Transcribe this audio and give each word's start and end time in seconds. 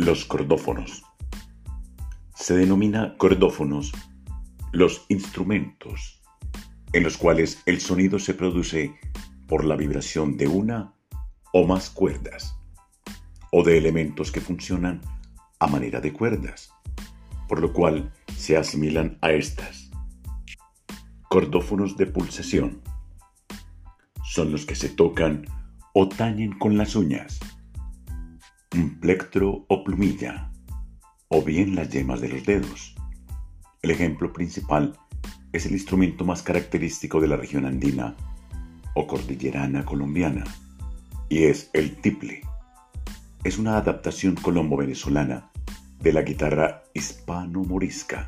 Los 0.00 0.24
cordófonos. 0.24 1.02
Se 2.34 2.56
denomina 2.56 3.18
cordófonos 3.18 3.92
los 4.72 5.04
instrumentos 5.10 6.22
en 6.94 7.02
los 7.02 7.18
cuales 7.18 7.62
el 7.66 7.82
sonido 7.82 8.18
se 8.18 8.32
produce 8.32 8.94
por 9.46 9.62
la 9.62 9.76
vibración 9.76 10.38
de 10.38 10.48
una 10.48 10.94
o 11.52 11.66
más 11.66 11.90
cuerdas 11.90 12.56
o 13.52 13.62
de 13.62 13.76
elementos 13.76 14.32
que 14.32 14.40
funcionan 14.40 15.02
a 15.58 15.66
manera 15.66 16.00
de 16.00 16.14
cuerdas, 16.14 16.72
por 17.46 17.60
lo 17.60 17.74
cual 17.74 18.10
se 18.34 18.56
asimilan 18.56 19.18
a 19.20 19.32
estas. 19.32 19.90
Cordófonos 21.28 21.98
de 21.98 22.06
pulsación 22.06 22.80
son 24.24 24.50
los 24.50 24.64
que 24.64 24.76
se 24.76 24.88
tocan 24.88 25.44
o 25.92 26.08
tañen 26.08 26.58
con 26.58 26.78
las 26.78 26.96
uñas 26.96 27.38
plectro 29.00 29.64
o 29.68 29.84
plumilla, 29.84 30.52
o 31.28 31.42
bien 31.42 31.74
las 31.74 31.90
yemas 31.90 32.20
de 32.20 32.28
los 32.28 32.44
dedos. 32.44 32.94
El 33.82 33.90
ejemplo 33.90 34.32
principal 34.32 34.96
es 35.52 35.66
el 35.66 35.72
instrumento 35.72 36.24
más 36.24 36.42
característico 36.42 37.20
de 37.20 37.28
la 37.28 37.36
región 37.36 37.66
andina 37.66 38.14
o 38.94 39.06
cordillerana 39.06 39.84
colombiana, 39.84 40.44
y 41.28 41.44
es 41.44 41.70
el 41.72 41.96
tiple. 41.96 42.42
Es 43.42 43.58
una 43.58 43.76
adaptación 43.76 44.36
colombo-venezolana 44.36 45.50
de 45.98 46.12
la 46.12 46.22
guitarra 46.22 46.82
hispano-morisca. 46.94 48.26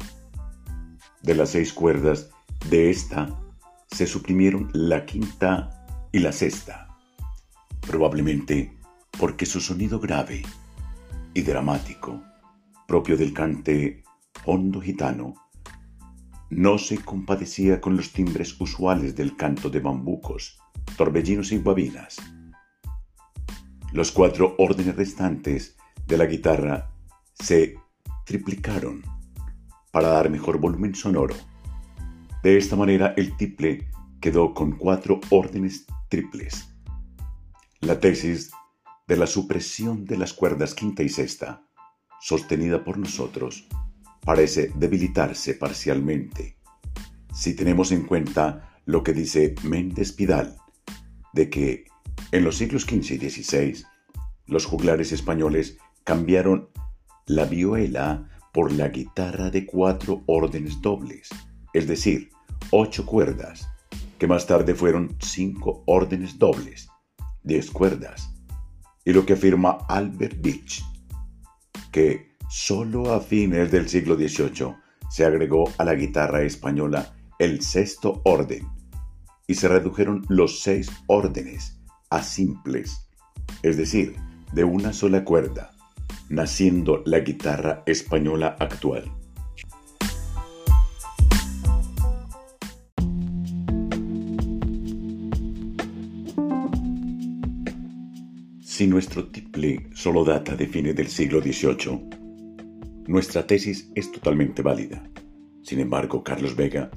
De 1.22 1.34
las 1.34 1.50
seis 1.50 1.72
cuerdas 1.72 2.30
de 2.68 2.90
esta 2.90 3.38
se 3.88 4.06
suprimieron 4.06 4.70
la 4.72 5.04
quinta 5.04 5.86
y 6.12 6.18
la 6.18 6.32
sexta. 6.32 6.88
Probablemente 7.80 8.81
porque 9.18 9.46
su 9.46 9.60
sonido 9.60 10.00
grave 10.00 10.42
y 11.34 11.42
dramático, 11.42 12.22
propio 12.86 13.16
del 13.16 13.32
cante 13.32 14.02
hondo 14.44 14.80
gitano, 14.80 15.34
no 16.50 16.76
se 16.78 16.98
compadecía 16.98 17.80
con 17.80 17.96
los 17.96 18.12
timbres 18.12 18.60
usuales 18.60 19.16
del 19.16 19.36
canto 19.36 19.70
de 19.70 19.80
bambucos, 19.80 20.58
torbellinos 20.96 21.50
y 21.52 21.58
guabinas. 21.58 22.16
Los 23.92 24.12
cuatro 24.12 24.54
órdenes 24.58 24.96
restantes 24.96 25.76
de 26.06 26.18
la 26.18 26.26
guitarra 26.26 26.90
se 27.34 27.76
triplicaron 28.26 29.02
para 29.90 30.08
dar 30.08 30.30
mejor 30.30 30.58
volumen 30.58 30.94
sonoro. 30.94 31.34
De 32.42 32.56
esta 32.56 32.76
manera 32.76 33.14
el 33.16 33.36
tiple 33.36 33.88
quedó 34.20 34.52
con 34.54 34.72
cuatro 34.72 35.20
órdenes 35.30 35.86
triples. 36.08 36.74
La 37.80 37.98
tesis 37.98 38.50
de 39.12 39.18
la 39.18 39.26
supresión 39.26 40.06
de 40.06 40.16
las 40.16 40.32
cuerdas 40.32 40.74
quinta 40.74 41.02
y 41.02 41.10
sexta, 41.10 41.66
sostenida 42.18 42.82
por 42.82 42.96
nosotros, 42.96 43.68
parece 44.24 44.72
debilitarse 44.74 45.52
parcialmente. 45.52 46.56
Si 47.30 47.54
tenemos 47.54 47.92
en 47.92 48.04
cuenta 48.06 48.80
lo 48.86 49.02
que 49.02 49.12
dice 49.12 49.54
Méndez 49.64 50.12
Pidal, 50.12 50.56
de 51.34 51.50
que 51.50 51.84
en 52.30 52.42
los 52.42 52.56
siglos 52.56 52.84
XV 52.84 53.22
y 53.22 53.28
XVI 53.28 53.84
los 54.46 54.64
juglares 54.64 55.12
españoles 55.12 55.76
cambiaron 56.04 56.70
la 57.26 57.44
vihuela 57.44 58.30
por 58.50 58.72
la 58.72 58.88
guitarra 58.88 59.50
de 59.50 59.66
cuatro 59.66 60.22
órdenes 60.24 60.80
dobles, 60.80 61.28
es 61.74 61.86
decir, 61.86 62.30
ocho 62.70 63.04
cuerdas, 63.04 63.68
que 64.18 64.26
más 64.26 64.46
tarde 64.46 64.74
fueron 64.74 65.14
cinco 65.20 65.82
órdenes 65.84 66.38
dobles, 66.38 66.88
diez 67.42 67.70
cuerdas, 67.70 68.31
y 69.04 69.12
lo 69.12 69.26
que 69.26 69.34
afirma 69.34 69.78
Albert 69.88 70.40
Beach, 70.40 70.82
que 71.90 72.36
solo 72.48 73.12
a 73.12 73.20
fines 73.20 73.70
del 73.70 73.88
siglo 73.88 74.16
XVIII 74.16 74.74
se 75.10 75.24
agregó 75.24 75.70
a 75.78 75.84
la 75.84 75.94
guitarra 75.94 76.42
española 76.42 77.14
el 77.38 77.62
sexto 77.62 78.20
orden 78.24 78.66
y 79.46 79.54
se 79.54 79.68
redujeron 79.68 80.24
los 80.28 80.60
seis 80.60 80.90
órdenes 81.06 81.78
a 82.10 82.22
simples, 82.22 83.08
es 83.62 83.76
decir, 83.76 84.16
de 84.52 84.64
una 84.64 84.92
sola 84.92 85.24
cuerda, 85.24 85.72
naciendo 86.28 87.02
la 87.04 87.20
guitarra 87.20 87.82
española 87.86 88.56
actual. 88.58 89.21
Si 98.72 98.86
nuestro 98.86 99.26
tiple 99.26 99.90
solo 99.92 100.24
data 100.24 100.56
de 100.56 100.66
fines 100.66 100.96
del 100.96 101.08
siglo 101.08 101.42
XVIII, 101.42 102.08
nuestra 103.06 103.46
tesis 103.46 103.92
es 103.94 104.10
totalmente 104.10 104.62
válida. 104.62 105.06
Sin 105.62 105.78
embargo, 105.78 106.24
Carlos 106.24 106.56
Vega 106.56 106.90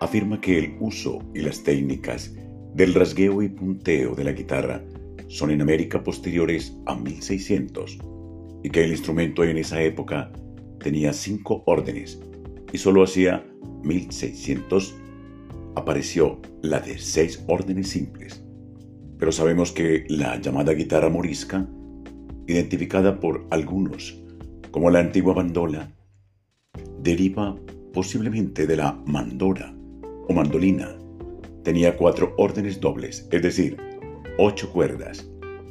afirma 0.00 0.38
que 0.38 0.58
el 0.58 0.76
uso 0.80 1.20
y 1.34 1.40
las 1.40 1.62
técnicas 1.62 2.34
del 2.74 2.92
rasgueo 2.92 3.40
y 3.40 3.48
punteo 3.48 4.14
de 4.14 4.22
la 4.22 4.32
guitarra 4.32 4.84
son 5.28 5.50
en 5.50 5.62
América 5.62 6.04
posteriores 6.04 6.76
a 6.84 6.94
1600 6.94 7.98
y 8.62 8.68
que 8.68 8.84
el 8.84 8.90
instrumento 8.90 9.44
en 9.44 9.56
esa 9.56 9.82
época 9.82 10.30
tenía 10.78 11.14
cinco 11.14 11.62
órdenes 11.64 12.20
y 12.70 12.76
solo 12.76 13.02
hacia 13.02 13.46
1600 13.82 14.94
apareció 15.74 16.38
la 16.60 16.80
de 16.80 16.98
seis 16.98 17.42
órdenes 17.48 17.88
simples 17.88 18.43
pero 19.18 19.32
sabemos 19.32 19.72
que 19.72 20.04
la 20.08 20.40
llamada 20.40 20.72
guitarra 20.72 21.08
morisca, 21.08 21.66
identificada 22.46 23.20
por 23.20 23.46
algunos 23.50 24.20
como 24.70 24.90
la 24.90 24.98
antigua 24.98 25.34
bandola, 25.34 25.92
deriva 27.00 27.56
posiblemente 27.92 28.66
de 28.66 28.76
la 28.76 28.92
mandora 29.06 29.72
o 30.28 30.32
mandolina. 30.32 30.96
Tenía 31.62 31.96
cuatro 31.96 32.34
órdenes 32.38 32.80
dobles, 32.80 33.28
es 33.30 33.42
decir, 33.42 33.76
ocho 34.38 34.72
cuerdas, 34.72 35.30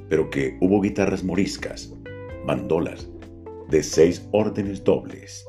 pero 0.09 0.29
que 0.29 0.57
hubo 0.61 0.79
guitarras 0.79 1.23
moriscas, 1.23 1.93
bandolas, 2.45 3.09
de 3.69 3.83
seis 3.83 4.25
órdenes 4.31 4.83
dobles. 4.83 5.45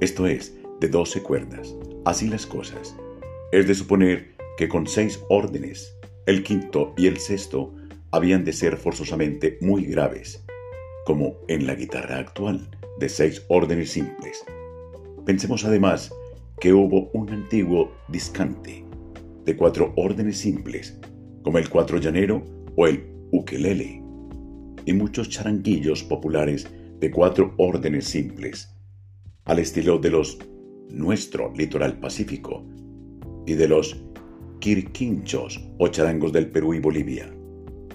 Esto 0.00 0.26
es, 0.26 0.56
de 0.80 0.88
doce 0.88 1.22
cuerdas. 1.22 1.74
Así 2.04 2.28
las 2.28 2.46
cosas. 2.46 2.94
Es 3.50 3.66
de 3.66 3.74
suponer 3.74 4.36
que 4.56 4.68
con 4.68 4.86
seis 4.86 5.20
órdenes 5.28 5.95
el 6.26 6.42
quinto 6.42 6.92
y 6.96 7.06
el 7.06 7.18
sexto 7.18 7.72
habían 8.10 8.44
de 8.44 8.52
ser 8.52 8.76
forzosamente 8.76 9.58
muy 9.60 9.84
graves, 9.84 10.44
como 11.04 11.36
en 11.46 11.66
la 11.66 11.74
guitarra 11.76 12.18
actual, 12.18 12.68
de 12.98 13.08
seis 13.08 13.44
órdenes 13.48 13.90
simples. 13.90 14.44
Pensemos 15.24 15.64
además 15.64 16.12
que 16.60 16.72
hubo 16.72 17.10
un 17.12 17.30
antiguo 17.30 17.92
discante 18.08 18.84
de 19.44 19.56
cuatro 19.56 19.92
órdenes 19.96 20.38
simples, 20.38 20.98
como 21.42 21.58
el 21.58 21.68
cuatro 21.68 21.98
llanero 21.98 22.42
o 22.74 22.86
el 22.88 23.06
ukelele, 23.30 24.02
y 24.84 24.92
muchos 24.92 25.28
charanguillos 25.28 26.02
populares 26.02 26.66
de 26.98 27.10
cuatro 27.10 27.54
órdenes 27.58 28.06
simples, 28.06 28.74
al 29.44 29.60
estilo 29.60 29.98
de 29.98 30.10
los 30.10 30.38
nuestro 30.90 31.52
litoral 31.54 31.98
pacífico 32.00 32.64
y 33.46 33.54
de 33.54 33.68
los 33.68 34.05
quirquinchos 34.66 35.60
o 35.78 35.86
charangos 35.86 36.32
del 36.32 36.50
Perú 36.50 36.74
y 36.74 36.80
Bolivia, 36.80 37.32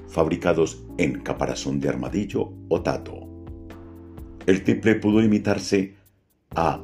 fabricados 0.08 0.86
en 0.98 1.20
caparazón 1.20 1.82
de 1.82 1.90
armadillo 1.90 2.54
o 2.70 2.82
tato. 2.82 3.28
El 4.46 4.64
tiple 4.64 4.96
pudo 4.96 5.22
imitarse 5.22 5.96
a 6.56 6.82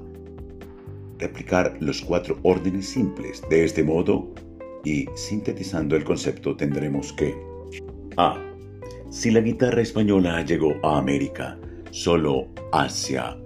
replicar 1.18 1.78
los 1.80 2.02
cuatro 2.02 2.38
órdenes 2.44 2.90
simples 2.90 3.42
de 3.50 3.64
este 3.64 3.82
modo 3.82 4.34
y 4.84 5.06
sintetizando 5.16 5.96
el 5.96 6.04
concepto 6.04 6.58
tendremos 6.58 7.14
que 7.14 7.34
A. 8.18 8.38
Si 9.10 9.32
la 9.32 9.40
guitarra 9.40 9.82
española 9.82 10.44
llegó 10.44 10.74
a 10.84 10.98
América 10.98 11.58
solo 11.92 12.50
hacia 12.74 13.38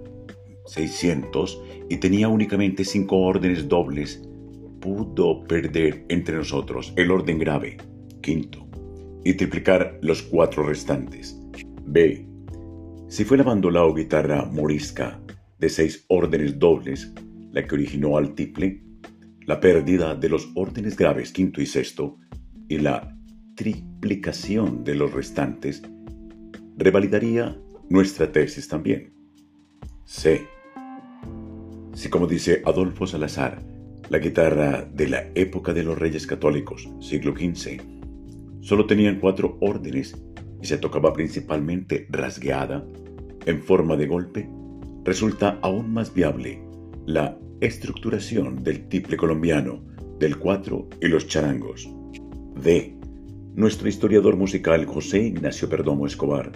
600 0.66 1.62
y 1.88 1.98
tenía 1.98 2.26
únicamente 2.26 2.84
cinco 2.84 3.18
órdenes 3.18 3.68
dobles 3.68 4.28
pudo 4.82 5.44
perder 5.44 6.04
entre 6.08 6.36
nosotros 6.36 6.92
el 6.96 7.10
orden 7.10 7.38
grave, 7.38 7.78
quinto, 8.20 8.68
y 9.24 9.34
triplicar 9.34 9.98
los 10.02 10.22
cuatro 10.22 10.64
restantes. 10.64 11.40
B. 11.86 12.28
Si 13.08 13.24
fue 13.24 13.38
la 13.38 13.44
bandola 13.44 13.84
o 13.84 13.94
guitarra 13.94 14.44
morisca 14.44 15.20
de 15.58 15.68
seis 15.68 16.04
órdenes 16.08 16.58
dobles 16.58 17.14
la 17.52 17.66
que 17.66 17.74
originó 17.74 18.16
al 18.16 18.34
tiple, 18.34 18.82
la 19.46 19.60
pérdida 19.60 20.14
de 20.14 20.28
los 20.28 20.50
órdenes 20.54 20.96
graves 20.96 21.32
quinto 21.32 21.60
y 21.60 21.66
sexto 21.66 22.18
y 22.68 22.78
la 22.78 23.16
triplicación 23.54 24.82
de 24.82 24.94
los 24.94 25.12
restantes 25.12 25.82
revalidaría 26.76 27.56
nuestra 27.88 28.32
tesis 28.32 28.66
también. 28.66 29.12
C. 30.04 30.42
Si 31.92 32.08
como 32.08 32.26
dice 32.26 32.62
Adolfo 32.64 33.06
Salazar, 33.06 33.71
la 34.08 34.18
guitarra 34.18 34.88
de 34.92 35.08
la 35.08 35.30
época 35.34 35.72
de 35.72 35.82
los 35.82 35.98
reyes 35.98 36.26
católicos, 36.26 36.88
siglo 37.00 37.32
XV, 37.32 37.80
solo 38.60 38.86
tenían 38.86 39.20
cuatro 39.20 39.56
órdenes 39.60 40.16
y 40.60 40.66
se 40.66 40.78
tocaba 40.78 41.12
principalmente 41.12 42.06
rasgueada, 42.10 42.84
en 43.46 43.60
forma 43.60 43.96
de 43.96 44.06
golpe, 44.06 44.48
resulta 45.04 45.58
aún 45.62 45.92
más 45.92 46.14
viable 46.14 46.62
la 47.06 47.36
estructuración 47.60 48.62
del 48.62 48.88
tiple 48.88 49.16
colombiano, 49.16 49.82
del 50.18 50.38
cuatro 50.38 50.88
y 51.00 51.08
los 51.08 51.26
charangos. 51.26 51.88
D. 52.62 52.96
Nuestro 53.54 53.88
historiador 53.88 54.36
musical 54.36 54.86
José 54.86 55.22
Ignacio 55.22 55.68
Perdomo 55.68 56.06
Escobar, 56.06 56.52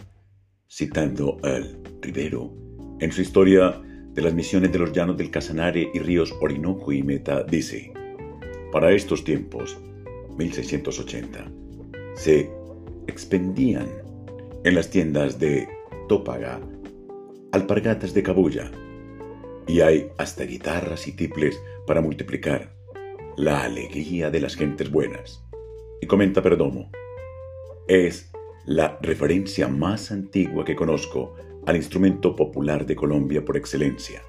citando 0.69 1.39
al 1.43 1.79
Rivero 2.01 2.53
en 3.01 3.13
su 3.13 3.23
historia 3.23 3.83
de 4.17 4.23
las 4.23 4.33
misiones 4.33 4.73
de 4.73 4.79
los 4.79 4.93
llanos 4.93 5.19
del 5.19 5.31
Casanare 5.31 5.91
y 5.93 5.99
ríos 5.99 6.35
Orinoco 6.41 6.91
y 6.91 7.03
Meta, 7.03 7.43
dice, 7.43 7.93
para 8.73 8.91
estos 8.93 9.23
tiempos, 9.25 9.79
1680, 10.39 11.53
se 12.15 12.51
expendían 13.07 13.87
en 14.65 14.75
las 14.75 14.89
tiendas 14.89 15.39
de 15.39 15.69
Tópaga 16.09 16.61
alpargatas 17.53 18.15
de 18.15 18.23
cabulla 18.23 18.71
y 19.67 19.81
hay 19.81 20.09
hasta 20.17 20.45
guitarras 20.45 21.07
y 21.09 21.13
tiples 21.13 21.61
para 21.87 22.01
multiplicar 22.01 22.75
la 23.37 23.65
alegría 23.65 24.31
de 24.31 24.41
las 24.41 24.57
gentes 24.57 24.91
buenas. 24.91 25.45
Y 26.01 26.07
comenta 26.07 26.43
Perdomo, 26.43 26.91
es 27.87 28.33
la 28.65 28.99
referencia 29.03 29.69
más 29.69 30.11
antigua 30.11 30.65
que 30.65 30.75
conozco 30.75 31.35
al 31.67 31.77
instrumento 31.77 32.35
popular 32.35 32.87
de 32.87 32.97
Colombia 32.97 33.45
por 33.45 33.57
excelencia. 33.57 34.23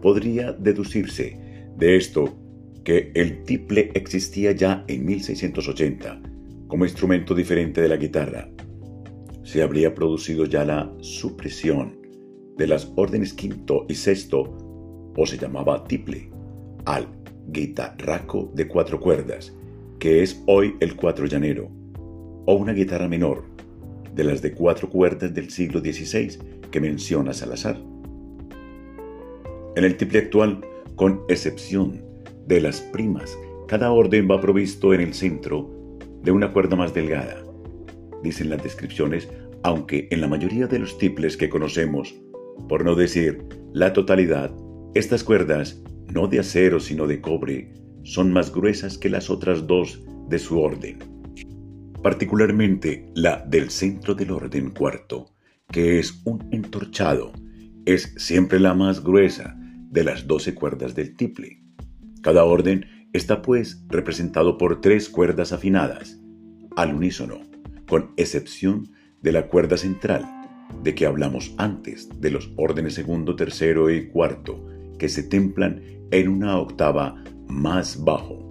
Podría 0.00 0.52
deducirse 0.52 1.38
de 1.76 1.96
esto 1.96 2.36
que 2.84 3.10
el 3.14 3.42
tiple 3.42 3.90
existía 3.94 4.52
ya 4.52 4.84
en 4.86 5.04
1680 5.06 6.20
como 6.68 6.84
instrumento 6.84 7.34
diferente 7.34 7.80
de 7.80 7.88
la 7.88 7.96
guitarra. 7.96 8.48
Se 9.42 9.62
habría 9.62 9.94
producido 9.94 10.44
ya 10.44 10.64
la 10.64 10.92
supresión 11.00 11.98
de 12.56 12.66
las 12.66 12.92
órdenes 12.96 13.32
quinto 13.32 13.86
y 13.88 13.94
sexto, 13.94 15.12
o 15.16 15.26
se 15.26 15.38
llamaba 15.38 15.84
tiple, 15.84 16.30
al 16.84 17.08
guitarraco 17.48 18.50
de 18.54 18.66
cuatro 18.66 19.00
cuerdas, 19.00 19.52
que 19.98 20.22
es 20.22 20.42
hoy 20.46 20.76
el 20.80 20.96
cuatro 20.96 21.26
llanero, 21.26 21.70
o 22.46 22.54
una 22.54 22.72
guitarra 22.72 23.08
menor, 23.08 23.44
de 24.14 24.24
las 24.24 24.42
de 24.42 24.52
cuatro 24.52 24.88
cuerdas 24.88 25.34
del 25.34 25.50
siglo 25.50 25.80
XVI 25.80 26.38
que 26.70 26.80
menciona 26.80 27.32
Salazar. 27.32 27.80
En 29.76 29.84
el 29.84 29.96
tiple 29.96 30.20
actual, 30.20 30.60
con 30.94 31.22
excepción 31.28 32.00
de 32.46 32.60
las 32.60 32.80
primas, 32.80 33.36
cada 33.66 33.90
orden 33.90 34.28
va 34.30 34.40
provisto 34.40 34.94
en 34.94 35.00
el 35.00 35.14
centro 35.14 35.70
de 36.22 36.30
una 36.30 36.52
cuerda 36.52 36.76
más 36.76 36.94
delgada. 36.94 37.42
Dicen 38.22 38.50
las 38.50 38.62
descripciones, 38.62 39.28
aunque 39.62 40.08
en 40.10 40.20
la 40.20 40.28
mayoría 40.28 40.66
de 40.66 40.78
los 40.78 40.96
tiples 40.98 41.36
que 41.36 41.48
conocemos, 41.48 42.14
por 42.68 42.84
no 42.84 42.94
decir 42.94 43.44
la 43.72 43.92
totalidad, 43.92 44.54
estas 44.94 45.24
cuerdas, 45.24 45.82
no 46.12 46.28
de 46.28 46.38
acero 46.38 46.78
sino 46.78 47.06
de 47.06 47.20
cobre, 47.20 47.72
son 48.04 48.32
más 48.32 48.52
gruesas 48.54 48.96
que 48.98 49.08
las 49.08 49.30
otras 49.30 49.66
dos 49.66 50.04
de 50.28 50.38
su 50.38 50.60
orden. 50.60 51.13
Particularmente 52.04 53.10
la 53.14 53.42
del 53.48 53.70
centro 53.70 54.14
del 54.14 54.30
orden 54.30 54.72
cuarto, 54.72 55.32
que 55.72 55.98
es 55.98 56.20
un 56.26 56.46
entorchado, 56.52 57.32
es 57.86 58.12
siempre 58.18 58.60
la 58.60 58.74
más 58.74 59.02
gruesa 59.02 59.56
de 59.58 60.04
las 60.04 60.26
doce 60.26 60.54
cuerdas 60.54 60.94
del 60.94 61.16
tiple. 61.16 61.62
Cada 62.20 62.44
orden 62.44 63.08
está 63.14 63.40
pues 63.40 63.86
representado 63.88 64.58
por 64.58 64.82
tres 64.82 65.08
cuerdas 65.08 65.54
afinadas, 65.54 66.20
al 66.76 66.94
unísono, 66.94 67.40
con 67.88 68.12
excepción 68.18 68.90
de 69.22 69.32
la 69.32 69.46
cuerda 69.46 69.78
central, 69.78 70.26
de 70.82 70.94
que 70.94 71.06
hablamos 71.06 71.54
antes, 71.56 72.10
de 72.20 72.30
los 72.30 72.52
órdenes 72.58 72.92
segundo, 72.92 73.34
tercero 73.34 73.90
y 73.90 74.08
cuarto, 74.08 74.62
que 74.98 75.08
se 75.08 75.22
templan 75.22 75.80
en 76.10 76.28
una 76.28 76.58
octava 76.58 77.24
más 77.48 78.04
bajo. 78.04 78.43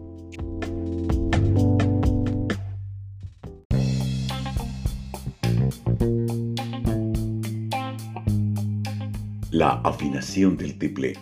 La 9.63 9.79
afinación 9.85 10.57
del 10.57 10.77
tiple 10.77 11.13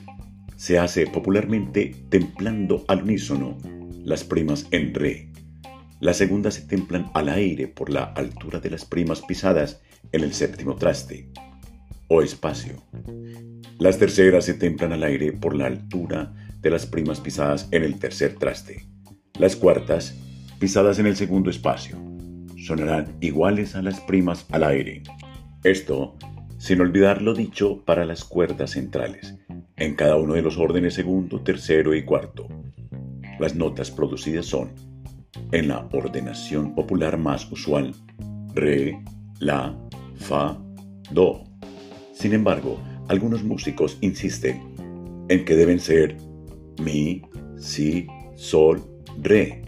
se 0.55 0.79
hace 0.79 1.05
popularmente 1.05 1.93
templando 2.09 2.83
al 2.87 3.03
unísono 3.03 3.55
las 4.03 4.23
primas 4.23 4.65
en 4.71 4.95
re. 4.95 5.29
Las 5.99 6.17
segundas 6.17 6.55
se 6.55 6.63
templan 6.63 7.11
al 7.13 7.29
aire 7.29 7.67
por 7.67 7.91
la 7.91 8.01
altura 8.03 8.59
de 8.59 8.71
las 8.71 8.83
primas 8.83 9.21
pisadas 9.21 9.83
en 10.11 10.23
el 10.23 10.33
séptimo 10.33 10.75
traste 10.75 11.29
o 12.07 12.23
espacio. 12.23 12.81
Las 13.77 13.99
terceras 13.99 14.45
se 14.45 14.55
templan 14.55 14.91
al 14.91 15.03
aire 15.03 15.33
por 15.33 15.55
la 15.55 15.67
altura 15.67 16.33
de 16.61 16.71
las 16.71 16.87
primas 16.87 17.19
pisadas 17.19 17.67
en 17.69 17.83
el 17.83 17.99
tercer 17.99 18.37
traste. 18.39 18.87
Las 19.37 19.55
cuartas, 19.55 20.15
pisadas 20.57 20.97
en 20.97 21.05
el 21.05 21.15
segundo 21.15 21.51
espacio, 21.51 21.95
sonarán 22.57 23.15
iguales 23.21 23.75
a 23.75 23.83
las 23.83 23.99
primas 23.99 24.47
al 24.49 24.63
aire. 24.63 25.03
Esto 25.63 26.17
sin 26.61 26.79
olvidar 26.79 27.23
lo 27.23 27.33
dicho 27.33 27.81
para 27.85 28.05
las 28.05 28.23
cuerdas 28.23 28.69
centrales, 28.71 29.33
en 29.77 29.95
cada 29.95 30.17
uno 30.17 30.35
de 30.35 30.43
los 30.43 30.59
órdenes 30.59 30.93
segundo, 30.93 31.41
tercero 31.41 31.95
y 31.95 32.05
cuarto. 32.05 32.47
Las 33.39 33.55
notas 33.55 33.89
producidas 33.89 34.45
son, 34.45 34.69
en 35.51 35.69
la 35.69 35.89
ordenación 35.91 36.75
popular 36.75 37.17
más 37.17 37.51
usual, 37.51 37.95
re, 38.53 39.03
la, 39.39 39.75
fa, 40.17 40.55
do. 41.09 41.45
Sin 42.13 42.31
embargo, 42.31 42.79
algunos 43.07 43.43
músicos 43.43 43.97
insisten 44.01 44.61
en 45.29 45.43
que 45.45 45.55
deben 45.55 45.79
ser 45.79 46.15
mi, 46.79 47.23
si, 47.57 48.05
sol, 48.35 48.83
re, 49.19 49.63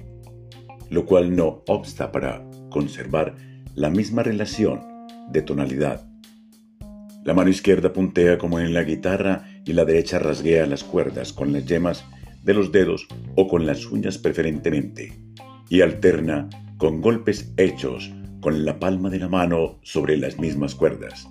lo 0.92 1.08
cual 1.08 1.36
no 1.36 1.64
obsta 1.66 2.12
para 2.12 2.48
conservar 2.70 3.36
la 3.74 3.90
misma 3.90 4.22
relación 4.22 4.80
de 5.32 5.42
tonalidad 5.42 6.13
la 7.24 7.34
mano 7.34 7.50
izquierda 7.50 7.94
puntea 7.94 8.38
como 8.38 8.60
en 8.60 8.74
la 8.74 8.84
guitarra 8.84 9.48
y 9.66 9.74
la 9.74 9.86
derecha 9.86 10.20
rasguea 10.20 10.66
las 10.66 10.84
cuerdas 10.84 11.32
con 11.32 11.54
las 11.54 11.66
yemas 11.66 12.04
de 12.44 12.54
los 12.54 12.72
dedos 12.72 13.08
o 13.36 13.48
con 13.48 13.66
las 13.66 13.86
uñas 13.86 14.18
preferentemente, 14.18 15.14
y 15.70 15.82
alterna 15.82 16.50
con 16.78 17.02
golpes 17.02 17.54
hechos 17.58 18.12
con 18.42 18.66
la 18.66 18.78
palma 18.78 19.10
de 19.10 19.20
la 19.20 19.30
mano 19.30 19.80
sobre 19.84 20.18
las 20.18 20.38
mismas 20.38 20.76
cuerdas. 20.76 21.30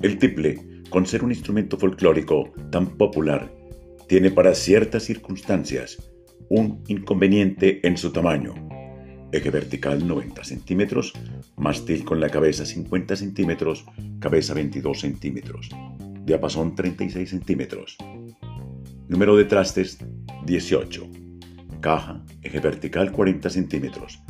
El 0.00 0.18
tiple, 0.18 0.82
con 0.88 1.04
ser 1.04 1.24
un 1.24 1.32
instrumento 1.32 1.76
folclórico 1.76 2.52
tan 2.70 2.96
popular, 2.96 3.52
tiene 4.06 4.30
para 4.30 4.54
ciertas 4.54 5.02
circunstancias 5.02 5.98
un 6.48 6.82
inconveniente 6.86 7.84
en 7.86 7.96
su 7.96 8.12
tamaño, 8.12 8.54
eje 9.32 9.50
vertical 9.50 10.06
90 10.06 10.44
centímetros, 10.44 11.12
mástil 11.56 12.04
con 12.04 12.20
la 12.20 12.28
cabeza 12.28 12.66
50 12.66 13.16
centímetros, 13.16 13.84
cabeza 14.18 14.54
22 14.54 15.00
centímetros, 15.00 15.68
diapasón 16.24 16.74
36 16.74 17.30
centímetros, 17.30 17.96
número 19.08 19.36
de 19.36 19.44
trastes 19.44 19.98
18, 20.46 21.08
caja, 21.80 22.22
eje 22.42 22.60
vertical 22.60 23.12
40 23.12 23.50
centímetros, 23.50 24.20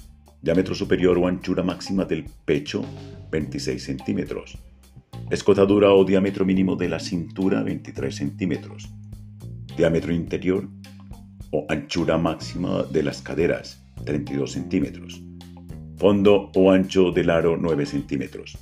diámetro 0.42 0.75
superior 0.75 1.19
o 1.19 1.26
anchura 1.26 1.62
máxima 1.62 2.04
del 2.04 2.25
pecho 2.45 2.85
26 3.30 3.83
centímetros, 3.83 4.59
escotadura 5.30 5.92
o 5.92 6.04
diámetro 6.04 6.45
mínimo 6.45 6.76
de 6.76 6.88
la 6.88 7.00
cintura 7.00 7.62
23 7.62 8.14
centímetros, 8.14 8.90
diámetro 9.76 10.12
interior 10.12 10.69
o 11.52 11.66
anchura 11.69 12.19
máxima 12.19 12.83
de 12.85 13.02
las 13.02 13.23
caderas 13.23 13.83
32 14.04 14.52
centímetros. 14.52 15.23
Fondo 15.97 16.50
o 16.54 16.71
ancho 16.71 17.12
del 17.12 17.30
aro 17.30 17.57
9 17.57 17.87
centímetros. 17.87 18.57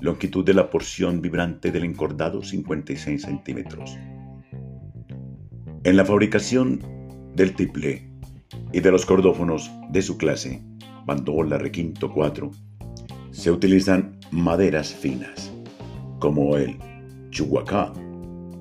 Longitud 0.00 0.44
de 0.44 0.54
la 0.54 0.70
porción 0.70 1.20
vibrante 1.20 1.70
del 1.72 1.84
encordado 1.84 2.42
56 2.42 3.22
centímetros. 3.22 3.96
En 5.84 5.96
la 5.96 6.04
fabricación 6.04 6.80
del 7.34 7.54
tiple 7.54 8.10
y 8.72 8.80
de 8.80 8.90
los 8.90 9.04
cordófonos 9.04 9.70
de 9.90 10.02
su 10.02 10.16
clase, 10.16 10.62
bandola, 11.04 11.58
requinto 11.58 12.12
4, 12.12 12.50
se 13.30 13.50
utilizan 13.50 14.18
maderas 14.30 14.94
finas, 14.94 15.52
como 16.20 16.56
el 16.56 16.78
chuhuacá 17.30 17.92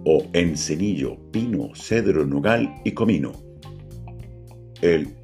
o 0.05 0.25
encenillo, 0.33 1.17
pino, 1.31 1.69
cedro, 1.75 2.25
nogal 2.25 2.73
y 2.83 2.91
comino. 2.91 3.31
El 4.81 5.15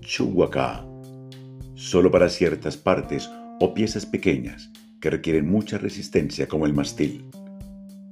Chuhuacá, 0.00 0.84
solo 1.74 2.10
para 2.10 2.28
ciertas 2.28 2.76
partes 2.76 3.30
o 3.60 3.74
piezas 3.74 4.06
pequeñas 4.06 4.70
que 5.00 5.10
requieren 5.10 5.48
mucha 5.48 5.78
resistencia 5.78 6.48
como 6.48 6.66
el 6.66 6.74
mastil. 6.74 7.24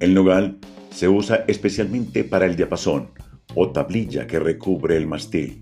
El 0.01 0.15
nogal 0.15 0.59
se 0.91 1.09
usa 1.09 1.45
especialmente 1.49 2.25
para 2.25 2.47
el 2.47 2.57
diapasón 2.57 3.11
o 3.55 3.71
tablilla 3.71 4.27
que 4.27 4.39
recubre 4.39 4.97
el 4.97 5.07
mastil 5.07 5.61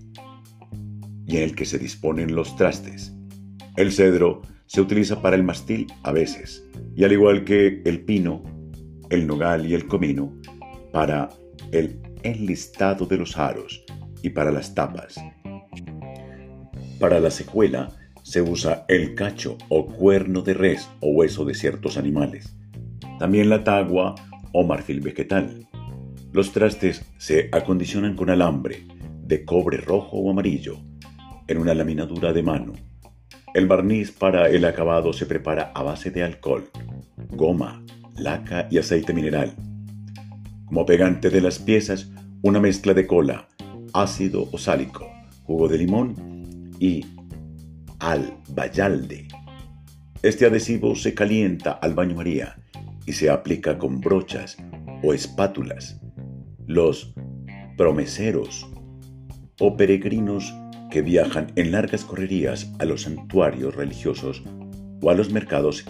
y 1.25 1.37
en 1.37 1.43
el 1.43 1.55
que 1.55 1.65
se 1.65 1.79
disponen 1.79 2.35
los 2.35 2.55
trastes. 2.55 3.13
El 3.75 3.91
cedro 3.91 4.41
se 4.65 4.81
utiliza 4.81 5.21
para 5.21 5.35
el 5.35 5.43
mastil 5.43 5.87
a 6.03 6.11
veces, 6.11 6.65
y 6.95 7.03
al 7.03 7.11
igual 7.11 7.43
que 7.43 7.81
el 7.85 8.01
pino, 8.01 8.43
el 9.09 9.27
nogal 9.27 9.65
y 9.65 9.73
el 9.73 9.87
comino, 9.87 10.33
para 10.91 11.29
el 11.71 11.99
enlistado 12.23 13.05
de 13.05 13.17
los 13.17 13.37
aros 13.37 13.83
y 14.23 14.29
para 14.29 14.51
las 14.51 14.73
tapas. 14.73 15.15
Para 16.99 17.19
la 17.19 17.29
secuela 17.29 17.91
se 18.23 18.41
usa 18.41 18.85
el 18.87 19.13
cacho 19.13 19.57
o 19.69 19.85
cuerno 19.85 20.41
de 20.41 20.55
res 20.55 20.89
o 20.99 21.11
hueso 21.11 21.45
de 21.45 21.53
ciertos 21.53 21.95
animales. 21.95 22.57
También 23.19 23.49
la 23.49 23.63
tagua 23.63 24.15
o 24.51 24.63
marfil 24.63 25.01
vegetal. 25.01 25.67
Los 26.31 26.51
trastes 26.51 27.05
se 27.19 27.49
acondicionan 27.51 28.15
con 28.15 28.31
alambre 28.31 28.87
de 29.21 29.45
cobre 29.45 29.77
rojo 29.77 30.17
o 30.17 30.31
amarillo 30.31 30.79
en 31.47 31.59
una 31.59 31.75
laminadura 31.75 32.33
de 32.33 32.41
mano. 32.41 32.73
El 33.53 33.67
barniz 33.67 34.11
para 34.11 34.49
el 34.49 34.65
acabado 34.65 35.13
se 35.13 35.25
prepara 35.27 35.71
a 35.75 35.83
base 35.83 36.09
de 36.09 36.23
alcohol, 36.23 36.69
goma, 37.29 37.83
laca 38.15 38.67
y 38.71 38.79
aceite 38.79 39.13
mineral. 39.13 39.53
Como 40.65 40.85
pegante 40.85 41.29
de 41.29 41.41
las 41.41 41.59
piezas, 41.59 42.11
una 42.41 42.59
mezcla 42.59 42.93
de 42.93 43.05
cola, 43.05 43.47
ácido 43.93 44.49
o 44.51 44.57
sálico, 44.57 45.07
jugo 45.43 45.67
de 45.67 45.77
limón 45.77 46.36
y 46.79 47.05
albayalde. 47.99 49.27
Este 50.23 50.45
adhesivo 50.45 50.95
se 50.95 51.13
calienta 51.13 51.71
al 51.71 51.93
baño 51.93 52.15
María 52.15 52.57
y 53.05 53.13
se 53.13 53.29
aplica 53.29 53.77
con 53.77 54.01
brochas 54.01 54.57
o 55.03 55.13
espátulas. 55.13 55.99
Los 56.65 57.13
promeseros 57.77 58.67
o 59.59 59.77
peregrinos 59.77 60.53
que 60.89 61.01
viajan 61.01 61.51
en 61.55 61.71
largas 61.71 62.03
correrías 62.03 62.71
a 62.79 62.85
los 62.85 63.03
santuarios 63.03 63.75
religiosos 63.75 64.43
o 65.01 65.09
a 65.09 65.13
los 65.13 65.31
mercados 65.31 65.85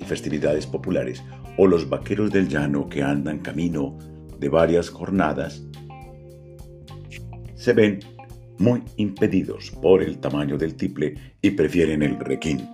y 0.00 0.04
festividades 0.04 0.66
populares, 0.66 1.22
o 1.56 1.66
los 1.66 1.88
vaqueros 1.88 2.30
del 2.30 2.48
llano 2.48 2.88
que 2.88 3.02
andan 3.02 3.38
camino 3.38 3.98
de 4.38 4.48
varias 4.48 4.90
jornadas, 4.90 5.64
se 7.54 7.72
ven 7.72 8.00
muy 8.58 8.82
impedidos 8.96 9.70
por 9.70 10.02
el 10.02 10.18
tamaño 10.18 10.56
del 10.56 10.74
tiple 10.74 11.14
y 11.40 11.50
prefieren 11.50 12.02
el 12.02 12.18
requinto. 12.18 12.73